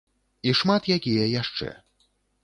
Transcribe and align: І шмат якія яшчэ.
І 0.51 0.53
шмат 0.59 0.87
якія 0.95 1.27
яшчэ. 1.41 1.69